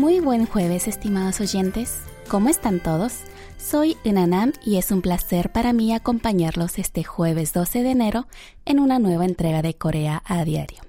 [0.00, 1.98] Muy buen jueves, estimados oyentes.
[2.26, 3.18] ¿Cómo están todos?
[3.58, 8.26] Soy Inanam y es un placer para mí acompañarlos este jueves 12 de enero
[8.64, 10.80] en una nueva entrega de Corea a Diario.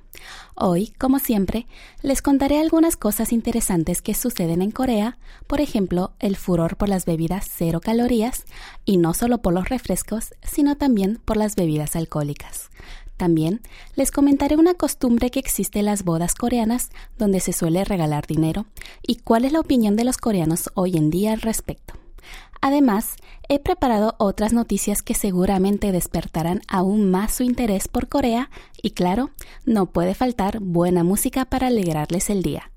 [0.56, 1.68] Hoy, como siempre,
[2.02, 7.04] les contaré algunas cosas interesantes que suceden en Corea, por ejemplo, el furor por las
[7.06, 8.46] bebidas cero calorías,
[8.86, 12.70] y no solo por los refrescos, sino también por las bebidas alcohólicas.
[13.22, 13.62] También
[13.96, 16.90] les comentaré una costumbre que existe en las bodas coreanas
[17.20, 18.66] donde se suele regalar dinero
[19.06, 21.94] y cuál es la opinión de los coreanos hoy en día al respecto.
[22.62, 23.18] Además,
[23.48, 28.50] he preparado otras noticias que seguramente despertarán aún más su interés por Corea
[28.82, 29.30] y claro,
[29.68, 32.72] no puede faltar buena música para alegrarles el día.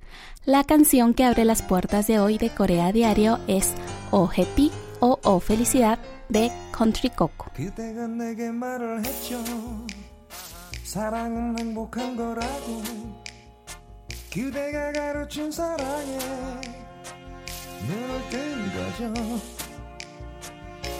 [0.45, 3.73] La canción que abre las puertas de hoy de Corea Diario es
[4.11, 7.51] Oh Happy o Oh Felicidad de Country Coco.
[10.95, 12.80] 사랑은 행복한 거라고.
[14.32, 16.18] 그대가 가르친 사랑에
[17.88, 19.12] 눈을 뜬 거죠.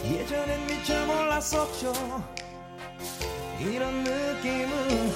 [0.05, 1.93] 예전엔 미처 몰랐었죠.
[3.61, 5.13] 이런 느낌은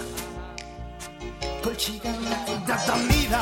[1.64, 2.12] 골치가
[2.64, 3.40] 나답니다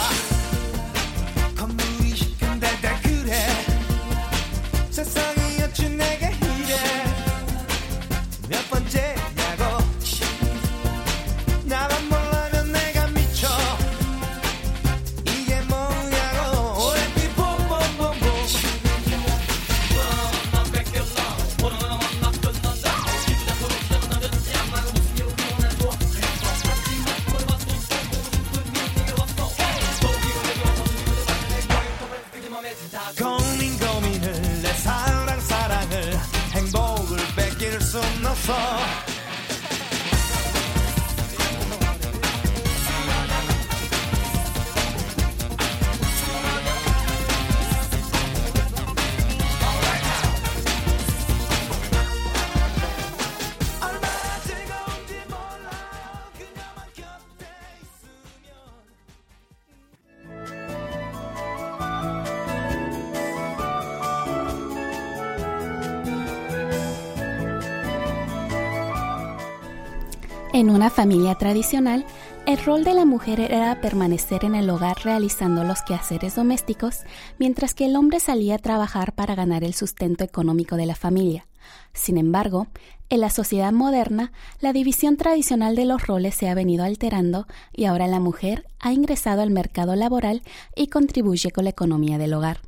[71.07, 72.05] familia tradicional,
[72.47, 77.05] el rol de la mujer era permanecer en el hogar realizando los quehaceres domésticos,
[77.39, 81.47] mientras que el hombre salía a trabajar para ganar el sustento económico de la familia.
[81.93, 82.67] Sin embargo,
[83.09, 87.85] en la sociedad moderna, la división tradicional de los roles se ha venido alterando y
[87.85, 90.43] ahora la mujer ha ingresado al mercado laboral
[90.75, 92.59] y contribuye con la economía del hogar.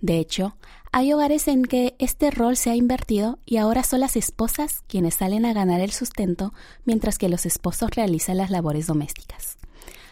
[0.00, 0.56] De hecho,
[0.96, 5.16] hay hogares en que este rol se ha invertido y ahora son las esposas quienes
[5.16, 9.58] salen a ganar el sustento mientras que los esposos realizan las labores domésticas.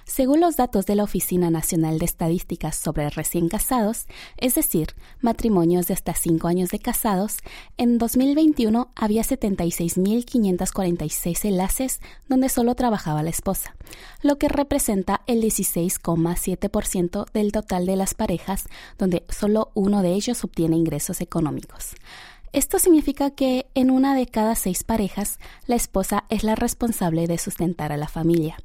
[0.05, 5.87] Según los datos de la Oficina Nacional de Estadísticas sobre recién casados, es decir, matrimonios
[5.87, 7.39] de hasta cinco años de casados,
[7.77, 13.77] en 2021 había 76.546 enlaces donde solo trabajaba la esposa,
[14.23, 18.65] lo que representa el 16,7% del total de las parejas
[18.99, 21.95] donde solo uno de ellos obtiene ingresos económicos.
[22.53, 27.39] Esto significa que en una de cada seis parejas, la esposa es la responsable de
[27.39, 28.59] sustentar a la familia.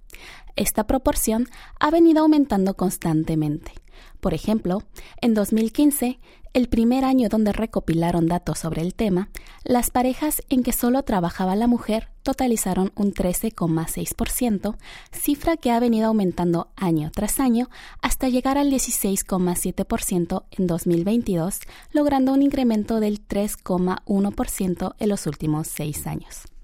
[0.57, 1.47] Esta proporción
[1.79, 3.71] ha venido aumentando constantemente.
[4.19, 4.83] Por ejemplo,
[5.21, 6.19] en 2015,
[6.53, 9.29] el primer año donde recopilaron datos sobre el tema,
[9.63, 14.75] las parejas en que solo trabajaba la mujer totalizaron un 13,6%,
[15.11, 17.69] cifra que ha venido aumentando año tras año
[18.01, 21.59] hasta llegar al 16,7% en 2022,
[21.93, 26.56] logrando un incremento del 3,1% en los últimos seis años.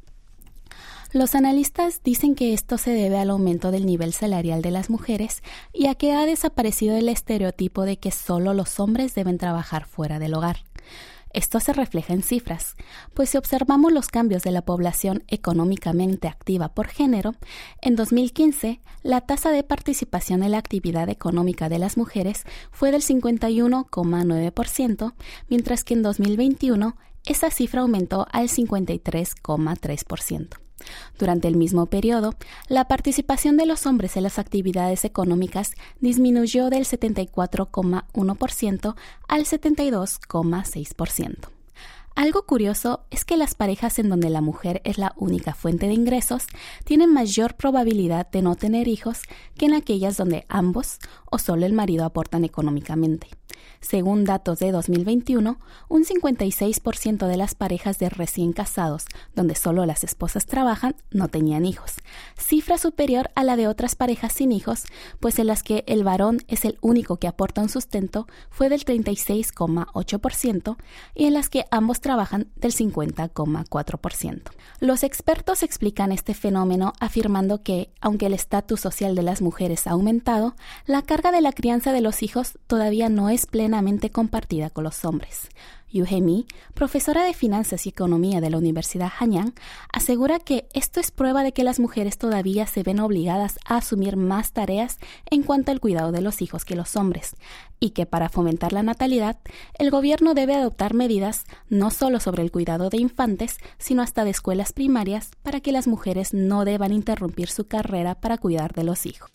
[1.14, 5.44] Los analistas dicen que esto se debe al aumento del nivel salarial de las mujeres
[5.72, 10.18] y a que ha desaparecido el estereotipo de que solo los hombres deben trabajar fuera
[10.18, 10.64] del hogar.
[11.30, 12.74] Esto se refleja en cifras,
[13.14, 17.36] pues si observamos los cambios de la población económicamente activa por género,
[17.80, 22.42] en 2015 la tasa de participación en la actividad económica de las mujeres
[22.72, 25.14] fue del 51,9%,
[25.48, 26.98] mientras que en 2021
[27.28, 30.64] esa cifra aumentó al 53,3%.
[31.18, 32.36] Durante el mismo periodo,
[32.68, 38.96] la participación de los hombres en las actividades económicas disminuyó del 74,1%
[39.28, 41.50] al 72,6%.
[42.16, 45.94] Algo curioso es que las parejas en donde la mujer es la única fuente de
[45.94, 46.46] ingresos
[46.86, 49.22] tienen mayor probabilidad de no tener hijos
[49.58, 51.00] que en aquellas donde ambos
[51.32, 53.28] o solo el marido aportan económicamente.
[53.84, 59.06] Según datos de 2021, un 56% de las parejas de recién casados,
[59.36, 61.96] donde solo las esposas trabajan, no tenían hijos,
[62.38, 64.86] cifra superior a la de otras parejas sin hijos,
[65.20, 68.86] pues en las que el varón es el único que aporta un sustento fue del
[68.86, 70.78] 36,8%
[71.14, 74.44] y en las que ambos trabajan del 50,4%.
[74.80, 79.92] Los expertos explican este fenómeno afirmando que, aunque el estatus social de las mujeres ha
[79.92, 80.56] aumentado,
[80.86, 85.04] la carga de la crianza de los hijos todavía no es plenamente compartida con los
[85.04, 85.50] hombres.
[85.94, 89.54] Yu Mi, profesora de Finanzas y Economía de la Universidad Hanyang,
[89.92, 94.18] asegura que esto es prueba de que las mujeres todavía se ven obligadas a asumir
[94.18, 94.98] más tareas
[95.30, 97.36] en cuanto al cuidado de los hijos que los hombres,
[97.80, 99.38] y que para fomentar la natalidad,
[99.78, 104.32] el gobierno debe adoptar medidas no solo sobre el cuidado de infantes, sino hasta de
[104.32, 109.06] escuelas primarias para que las mujeres no deban interrumpir su carrera para cuidar de los
[109.06, 109.30] hijos.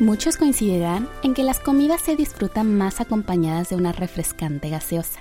[0.00, 5.20] Muchos coincidirán en que las comidas se disfrutan más acompañadas de una refrescante gaseosa.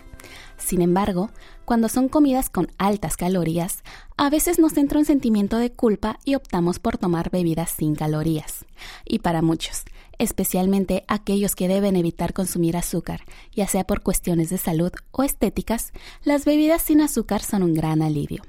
[0.58, 1.32] Sin embargo,
[1.66, 3.84] cuando son comidas con altas calorías,
[4.16, 8.66] a veces nos entra un sentimiento de culpa y optamos por tomar bebidas sin calorías.
[9.04, 9.84] Y para muchos,
[10.18, 15.92] especialmente aquellos que deben evitar consumir azúcar, ya sea por cuestiones de salud o estéticas,
[16.24, 18.44] las bebidas sin azúcar son un gran alivio.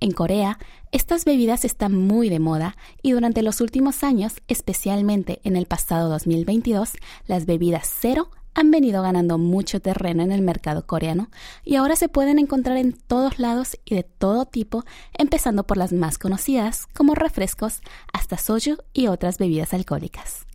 [0.00, 0.58] En Corea,
[0.90, 6.08] estas bebidas están muy de moda y durante los últimos años, especialmente en el pasado
[6.08, 6.92] 2022,
[7.26, 11.30] las bebidas cero han venido ganando mucho terreno en el mercado coreano
[11.64, 14.84] y ahora se pueden encontrar en todos lados y de todo tipo,
[15.14, 17.80] empezando por las más conocidas como refrescos
[18.12, 20.46] hasta soju y otras bebidas alcohólicas.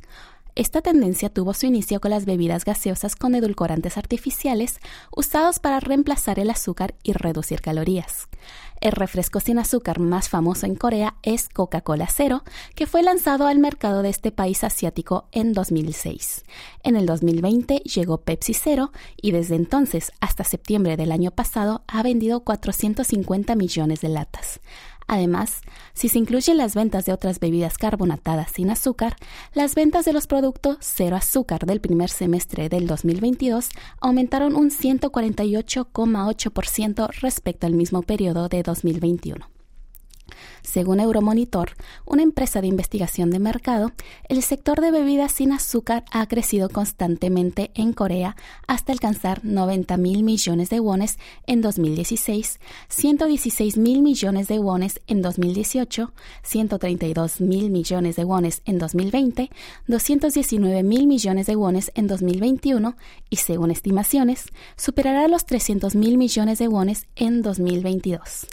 [0.57, 4.79] Esta tendencia tuvo su inicio con las bebidas gaseosas con edulcorantes artificiales
[5.15, 8.27] usados para reemplazar el azúcar y reducir calorías.
[8.81, 12.43] El refresco sin azúcar más famoso en Corea es Coca-Cola Cero,
[12.73, 16.43] que fue lanzado al mercado de este país asiático en 2006.
[16.81, 22.01] En el 2020 llegó Pepsi Cero y desde entonces hasta septiembre del año pasado ha
[22.01, 24.59] vendido 450 millones de latas.
[25.07, 25.61] Además,
[25.93, 29.15] si se incluyen las ventas de otras bebidas carbonatadas sin azúcar,
[29.53, 33.69] las ventas de los productos cero azúcar del primer semestre del 2022
[34.01, 39.56] aumentaron un 148,8% respecto al mismo periodo de 2021.
[40.61, 41.71] Según Euromonitor,
[42.05, 43.91] una empresa de investigación de mercado,
[44.29, 48.35] el sector de bebidas sin azúcar ha crecido constantemente en Corea
[48.67, 55.21] hasta alcanzar 90 mil millones de wones en 2016, 116 mil millones de wones en
[55.21, 56.11] 2018,
[56.43, 59.49] 132 mil millones de wones en 2020,
[59.87, 62.95] 219 mil millones de wones en 2021
[63.29, 64.45] y, según estimaciones,
[64.75, 68.47] superará los 300 mil millones de wones en 2022.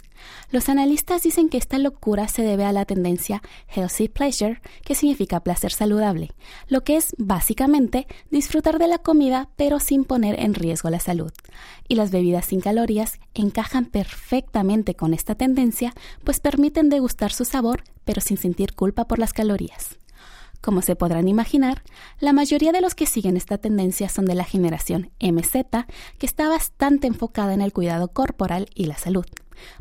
[0.51, 5.39] Los analistas dicen que esta locura se debe a la tendencia healthy pleasure, que significa
[5.39, 6.31] placer saludable,
[6.67, 11.31] lo que es básicamente disfrutar de la comida pero sin poner en riesgo la salud.
[11.87, 17.83] Y las bebidas sin calorías encajan perfectamente con esta tendencia, pues permiten degustar su sabor
[18.05, 19.97] pero sin sentir culpa por las calorías.
[20.61, 21.83] Como se podrán imaginar,
[22.19, 25.85] la mayoría de los que siguen esta tendencia son de la generación MZ,
[26.17, 29.25] que está bastante enfocada en el cuidado corporal y la salud.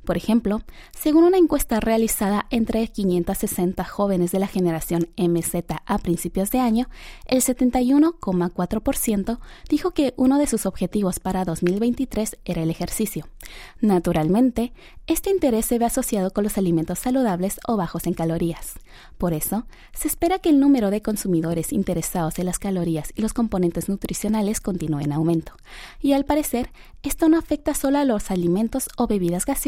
[0.04, 0.62] Por ejemplo,
[0.96, 5.54] según una encuesta realizada entre 560 jóvenes de la generación MZ
[5.86, 6.88] a principios de año,
[7.26, 9.38] el 71,4%
[9.68, 13.28] dijo que uno de sus objetivos para 2023 era el ejercicio.
[13.80, 14.72] Naturalmente,
[15.06, 18.74] este interés se ve asociado con los alimentos saludables o bajos en calorías.
[19.18, 23.34] Por eso, se espera que el número de consumidores interesados en las calorías y los
[23.34, 25.52] componentes nutricionales continúe en aumento.
[26.00, 26.70] Y al parecer,
[27.02, 29.63] esto no afecta solo a los alimentos o bebidas gaseosas,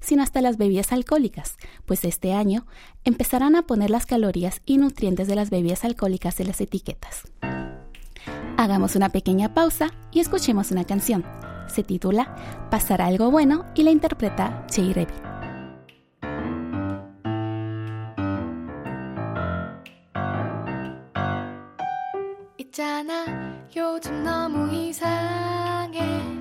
[0.00, 2.66] sino hasta las bebidas alcohólicas, pues este año
[3.04, 7.22] empezarán a poner las calorías y nutrientes de las bebidas alcohólicas en las etiquetas.
[8.56, 11.24] Hagamos una pequeña pausa y escuchemos una canción.
[11.66, 15.14] Se titula Pasará algo bueno y la interpreta Jay Revi.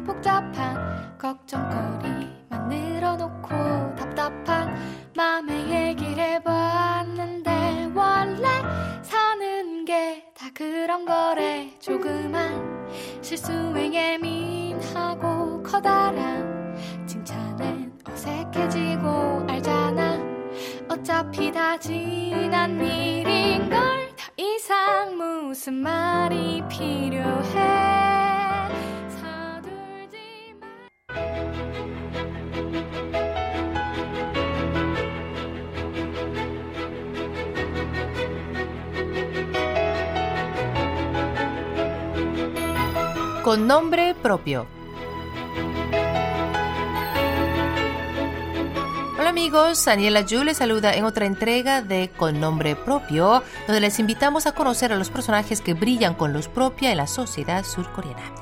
[0.09, 1.62] 복잡한 걱정
[43.44, 44.66] Con nombre propio.
[49.18, 53.98] Hola amigos, Daniela Yu les saluda en otra entrega de Con nombre propio, donde les
[53.98, 58.32] invitamos a conocer a los personajes que brillan con luz propia en la sociedad surcoreana.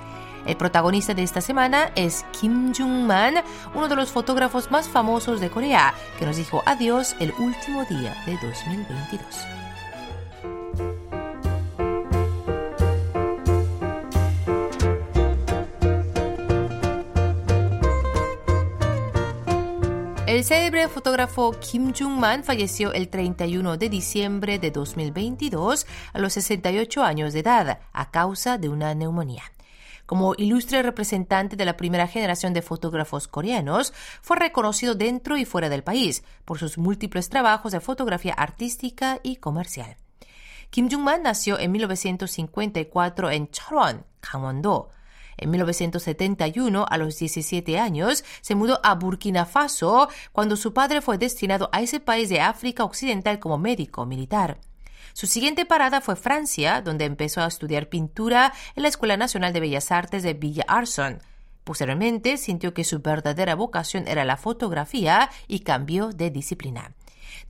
[0.46, 3.42] El protagonista de esta semana es Kim Jung-man,
[3.74, 8.14] uno de los fotógrafos más famosos de Corea, que nos dijo adiós el último día
[8.24, 9.61] de 2022.
[20.32, 27.04] El célebre fotógrafo Kim Jung-man falleció el 31 de diciembre de 2022 a los 68
[27.04, 29.42] años de edad a causa de una neumonía.
[30.06, 35.68] Como ilustre representante de la primera generación de fotógrafos coreanos, fue reconocido dentro y fuera
[35.68, 39.98] del país por sus múltiples trabajos de fotografía artística y comercial.
[40.70, 44.88] Kim Jung-man nació en 1954 en Cheolwon, Gangwon-do.
[45.42, 51.18] En 1971, a los 17 años, se mudó a Burkina Faso cuando su padre fue
[51.18, 54.58] destinado a ese país de África Occidental como médico militar.
[55.14, 59.60] Su siguiente parada fue Francia, donde empezó a estudiar pintura en la Escuela Nacional de
[59.60, 61.18] Bellas Artes de Villa Arson.
[61.64, 66.92] Posteriormente, sintió que su verdadera vocación era la fotografía y cambió de disciplina.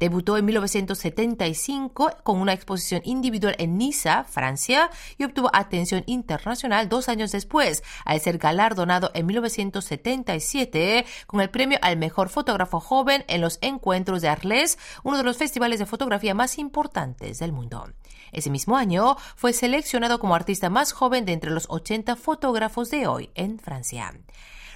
[0.01, 7.09] Debutó en 1975 con una exposición individual en Niza, Francia, y obtuvo atención internacional dos
[7.09, 13.41] años después, al ser galardonado en 1977 con el premio al mejor fotógrafo joven en
[13.41, 17.93] los encuentros de Arles, uno de los festivales de fotografía más importantes del mundo.
[18.33, 23.07] Ese mismo año fue seleccionado como artista más joven de entre los 80 fotógrafos de
[23.07, 24.13] hoy en Francia.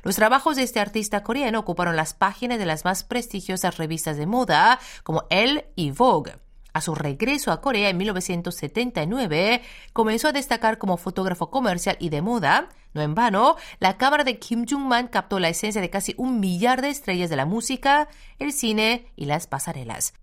[0.07, 4.25] Los trabajos de este artista coreano ocuparon las páginas de las más prestigiosas revistas de
[4.25, 6.37] moda como Elle y Vogue.
[6.73, 12.23] A su regreso a Corea en 1979, comenzó a destacar como fotógrafo comercial y de
[12.23, 12.69] moda.
[12.95, 16.83] No en vano, la cámara de Kim Jong-man captó la esencia de casi un millar
[16.83, 18.09] de estrellas de la música,
[18.39, 20.15] el cine y las pasarelas.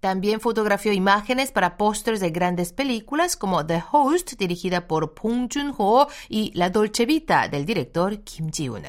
[0.00, 6.08] También fotografió imágenes para pósters de grandes películas como The Host, dirigida por Pong Joon-ho,
[6.28, 8.84] y La Dolce Vita, del director Kim Ji-un.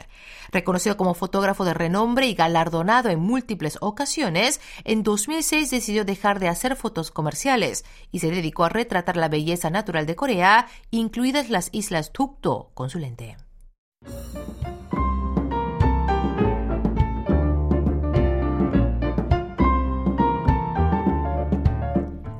[0.52, 6.48] Reconocido como fotógrafo de renombre y galardonado en múltiples ocasiones, en 2006 decidió dejar de
[6.48, 11.70] hacer fotos comerciales y se dedicó a retratar la belleza natural de Corea, incluidas las
[11.72, 13.38] islas Tukto, con su lente.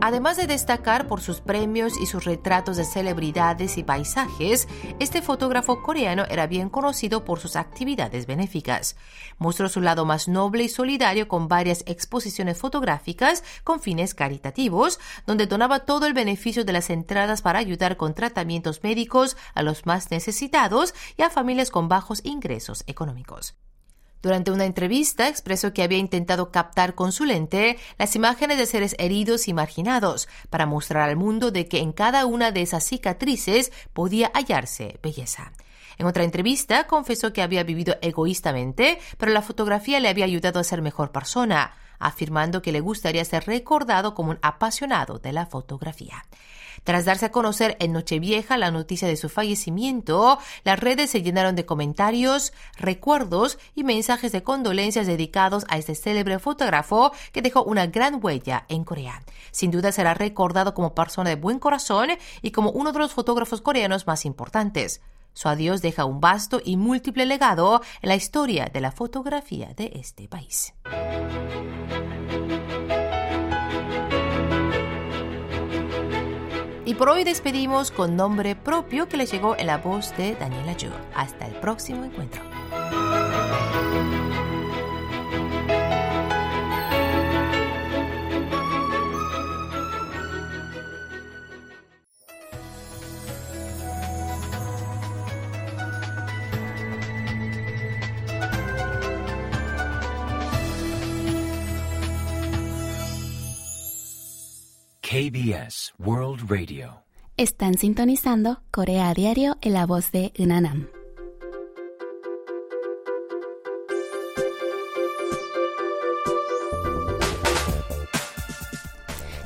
[0.02, 5.84] Además de destacar por sus premios y sus retratos de celebridades y paisajes, este fotógrafo
[5.84, 8.96] coreano era bien conocido por sus actividades benéficas.
[9.40, 15.48] Mostró su lado más noble y solidario con varias exposiciones fotográficas con fines caritativos, donde
[15.48, 20.12] donaba todo el beneficio de las entradas para ayudar con tratamientos médicos a los más
[20.12, 23.56] necesitados y a familias con bajos ingresos económicos.
[24.22, 28.96] Durante una entrevista expresó que había intentado captar con su lente las imágenes de seres
[29.00, 33.72] heridos y marginados para mostrar al mundo de que en cada una de esas cicatrices
[33.94, 35.54] podía hallarse belleza.
[35.98, 40.64] En otra entrevista confesó que había vivido egoístamente, pero la fotografía le había ayudado a
[40.64, 46.24] ser mejor persona, afirmando que le gustaría ser recordado como un apasionado de la fotografía.
[46.84, 51.56] Tras darse a conocer en Nochevieja la noticia de su fallecimiento, las redes se llenaron
[51.56, 57.88] de comentarios, recuerdos y mensajes de condolencias dedicados a este célebre fotógrafo que dejó una
[57.88, 59.22] gran huella en Corea.
[59.52, 62.10] Sin duda será recordado como persona de buen corazón
[62.42, 65.02] y como uno de los fotógrafos coreanos más importantes.
[65.34, 69.92] Su adiós deja un vasto y múltiple legado en la historia de la fotografía de
[69.96, 70.74] este país.
[76.90, 80.74] Y por hoy despedimos con nombre propio que le llegó en la voz de Daniela
[80.74, 80.90] Yu.
[81.14, 82.42] Hasta el próximo encuentro.
[105.10, 106.19] KBS World
[107.38, 110.88] Están sintonizando Corea a Diario en la voz de Unanam.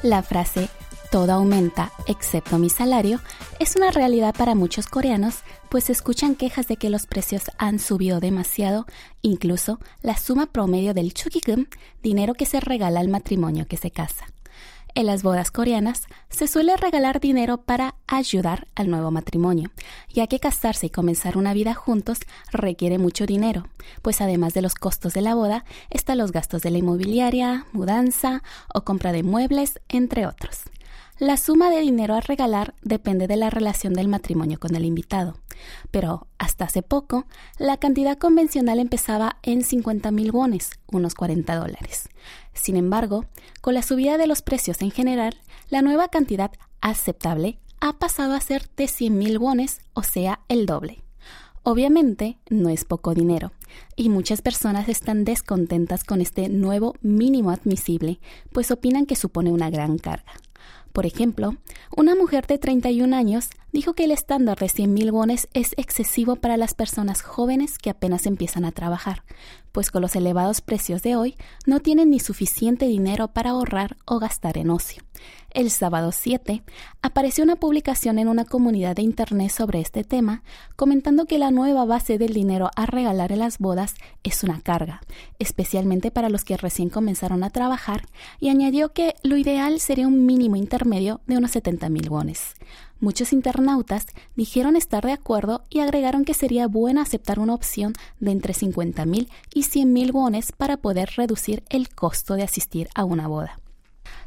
[0.02, 0.70] La frase
[1.12, 3.20] todo aumenta excepto mi salario
[3.60, 8.20] es una realidad para muchos coreanos, pues escuchan quejas de que los precios han subido
[8.20, 8.88] demasiado,
[9.22, 11.68] incluso la suma promedio del chukigum,
[12.02, 14.26] dinero que se regala al matrimonio que se casa.
[14.96, 19.72] En las bodas coreanas se suele regalar dinero para ayudar al nuevo matrimonio,
[20.14, 22.20] ya que casarse y comenzar una vida juntos
[22.52, 23.68] requiere mucho dinero,
[24.04, 28.44] pues además de los costos de la boda están los gastos de la inmobiliaria, mudanza
[28.72, 30.62] o compra de muebles, entre otros.
[31.24, 35.38] La suma de dinero a regalar depende de la relación del matrimonio con el invitado,
[35.90, 37.28] pero hasta hace poco
[37.58, 42.10] la cantidad convencional empezaba en 50 mil wones, unos 40 dólares.
[42.54, 43.24] Sin embargo,
[43.62, 45.40] con la subida de los precios en general,
[45.70, 46.52] la nueva cantidad
[46.82, 51.06] aceptable ha pasado a ser de 100 mil wones, o sea, el doble.
[51.66, 53.54] Obviamente, no es poco dinero,
[53.96, 58.20] y muchas personas están descontentas con este nuevo mínimo admisible,
[58.52, 60.34] pues opinan que supone una gran carga.
[60.94, 61.58] Por ejemplo,
[61.96, 66.56] una mujer de 31 años dijo que el estándar de 100.000 wones es excesivo para
[66.58, 69.24] las personas jóvenes que apenas empiezan a trabajar,
[69.74, 74.20] pues con los elevados precios de hoy no tienen ni suficiente dinero para ahorrar o
[74.20, 75.04] gastar en ocio.
[75.50, 76.64] El sábado 7
[77.02, 80.44] apareció una publicación en una comunidad de Internet sobre este tema,
[80.76, 85.02] comentando que la nueva base del dinero a regalar en las bodas es una carga,
[85.40, 88.08] especialmente para los que recién comenzaron a trabajar,
[88.40, 92.56] y añadió que lo ideal sería un mínimo intermedio de unos 70 mil wones.
[93.00, 98.32] Muchos internautas dijeron estar de acuerdo y agregaron que sería bueno aceptar una opción de
[98.32, 103.04] entre 50 mil y 100 mil wones para poder reducir el costo de asistir a
[103.04, 103.63] una boda.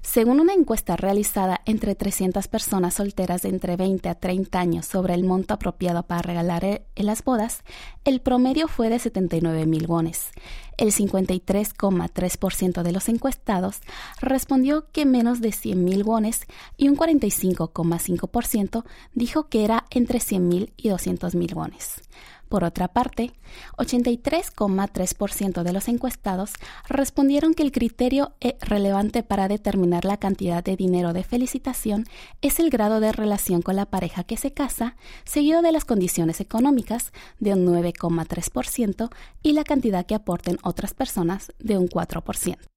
[0.07, 5.15] Según una encuesta realizada entre 300 personas solteras de entre 20 a 30 años sobre
[5.15, 7.65] el monto apropiado para regalar e-, en las bodas,
[8.05, 10.31] el promedio fue de 79 mil wones.
[10.79, 13.81] El 53,3% de los encuestados
[14.21, 16.47] respondió que menos de 100 mil wones
[16.77, 22.01] y un 45,5% dijo que era entre 100 mil y 200 mil wones.
[22.49, 23.33] Por otra parte,
[23.77, 26.53] 83,3% de los encuestados
[26.89, 32.05] respondieron que el criterio e relevante para determinar la cantidad de dinero de felicitación
[32.43, 36.41] es el grado de relación con la pareja que se casa, seguido de las condiciones
[36.41, 39.11] económicas de un 9,3%
[39.43, 42.76] y la cantidad que aporten otras personas de un 4%.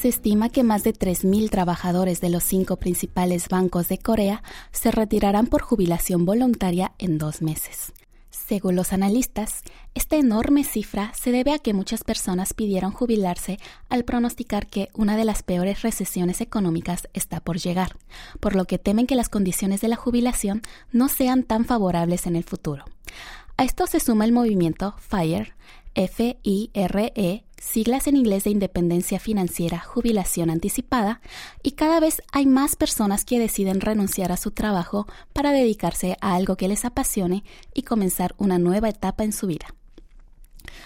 [0.00, 4.90] Se estima que más de 3.000 trabajadores de los cinco principales bancos de Corea se
[4.90, 7.92] retirarán por jubilación voluntaria en dos meses.
[8.30, 9.60] Según los analistas,
[9.94, 13.58] esta enorme cifra se debe a que muchas personas pidieron jubilarse
[13.90, 17.98] al pronosticar que una de las peores recesiones económicas está por llegar,
[18.40, 22.36] por lo que temen que las condiciones de la jubilación no sean tan favorables en
[22.36, 22.86] el futuro.
[23.58, 25.52] A esto se suma el movimiento FIRE,
[26.00, 31.20] F-I-R-E, siglas en inglés de Independencia Financiera, Jubilación Anticipada,
[31.62, 36.34] y cada vez hay más personas que deciden renunciar a su trabajo para dedicarse a
[36.34, 39.74] algo que les apasione y comenzar una nueva etapa en su vida.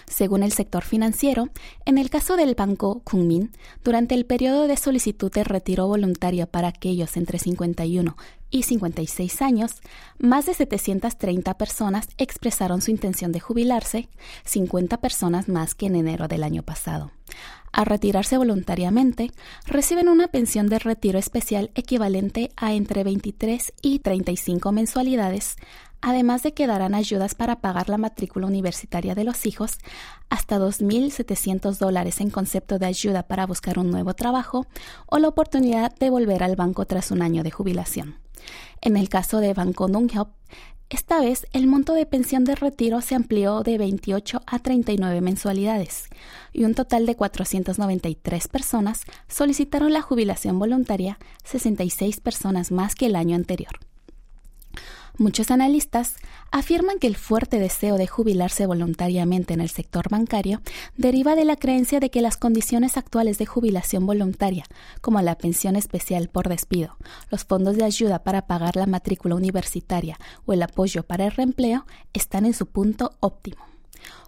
[0.07, 1.49] Según el sector financiero,
[1.85, 3.53] en el caso del Banco Kunmin,
[3.85, 8.17] durante el periodo de solicitud de retiro voluntario para aquellos entre 51
[8.55, 9.83] y 56 años,
[10.17, 14.09] más de 730 personas expresaron su intención de jubilarse,
[14.45, 17.11] 50 personas más que en enero del año pasado.
[17.73, 19.33] Al retirarse voluntariamente,
[19.67, 25.57] reciben una pensión de retiro especial equivalente a entre 23 y 35 mensualidades,
[26.01, 29.79] además de que darán ayudas para pagar la matrícula universitaria de los hijos,
[30.31, 34.69] hasta 2.700 dólares en concepto de ayuda para buscar un nuevo trabajo
[35.07, 38.24] o la oportunidad de volver al banco tras un año de jubilación.
[38.81, 40.29] En el caso de Banco Nunghyop,
[40.91, 46.09] esta vez el monto de pensión de retiro se amplió de 28 a 39 mensualidades
[46.53, 53.17] y un total de 493 personas solicitaron la jubilación voluntaria, 66 personas más que el
[53.17, 53.81] año anterior.
[55.17, 56.17] Muchos analistas
[56.51, 60.61] afirman que el fuerte deseo de jubilarse voluntariamente en el sector bancario
[60.97, 64.65] deriva de la creencia de que las condiciones actuales de jubilación voluntaria,
[65.01, 66.97] como la pensión especial por despido,
[67.31, 71.87] los fondos de ayuda para pagar la matrícula universitaria o el apoyo para el reempleo,
[72.13, 73.74] están en su punto óptimo.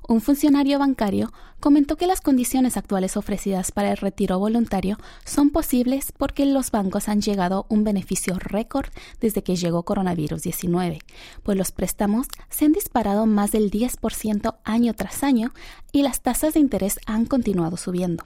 [0.09, 6.13] Un funcionario bancario comentó que las condiciones actuales ofrecidas para el retiro voluntario son posibles
[6.17, 8.87] porque los bancos han llegado un beneficio récord
[9.21, 11.01] desde que llegó coronavirus 19,
[11.43, 15.53] pues los préstamos se han disparado más del 10% año tras año
[15.91, 18.25] y las tasas de interés han continuado subiendo.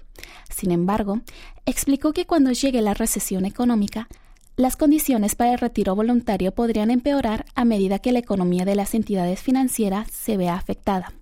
[0.50, 1.22] Sin embargo,
[1.64, 4.08] explicó que cuando llegue la recesión económica,
[4.56, 8.92] las condiciones para el retiro voluntario podrían empeorar a medida que la economía de las
[8.92, 11.14] entidades financieras se vea afectada.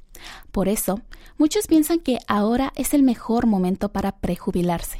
[0.52, 1.00] Por eso,
[1.36, 4.98] muchos piensan que ahora es el mejor momento para prejubilarse.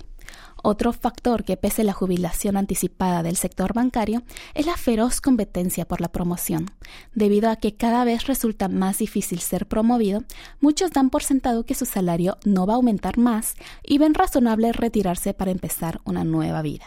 [0.63, 4.23] Otro factor que pese la jubilación anticipada del sector bancario
[4.55, 6.67] es la feroz competencia por la promoción.
[7.15, 10.25] Debido a que cada vez resulta más difícil ser promovido,
[10.61, 13.55] muchos dan por sentado que su salario no va a aumentar más
[13.85, 16.87] y ven razonable retirarse para empezar una nueva vida.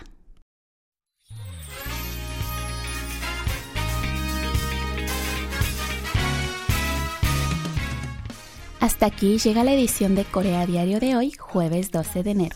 [8.81, 12.55] Hasta aquí llega la edición de Corea Diario de hoy, jueves 12 de enero.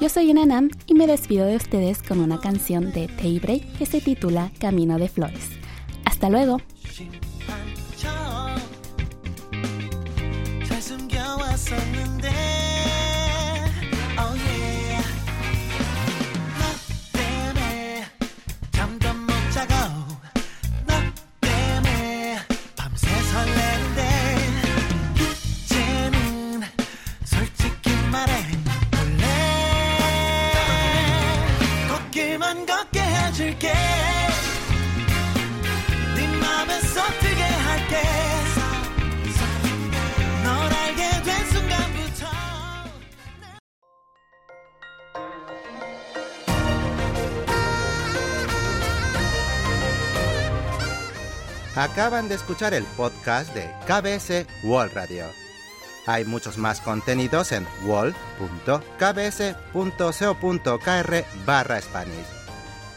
[0.00, 4.00] Yo soy Enanam y me despido de ustedes con una canción de Daybreak que se
[4.00, 5.48] titula Camino de Flores.
[6.04, 6.58] Hasta luego.
[32.49, 33.71] 걷기만 걷게 해줄게
[36.15, 38.01] 네 맘에 쏟게 할게
[40.43, 42.25] 널 알게 된 순간부터
[51.77, 55.25] Acaban de escuchar el podcast de KBS World Radio.
[56.07, 58.25] Hay muchos más contenidos en wall.kbs.co.kr
[61.45, 62.38] barra Spanish.